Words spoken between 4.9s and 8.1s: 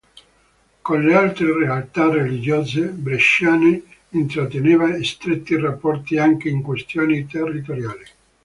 stretti rapporti anche in questioni territoriali.